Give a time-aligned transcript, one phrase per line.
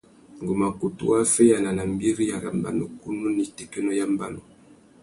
[0.41, 4.41] Ngu mà kutu waffeyāna nà mbîriya râ mbanukunú nà itékénô ya mbanu.